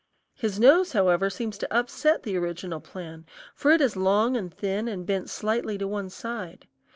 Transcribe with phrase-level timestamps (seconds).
[0.33, 4.87] His nose, however, seems to upset the original plan, for it is long and thin
[4.87, 6.65] and bent slightly to one side.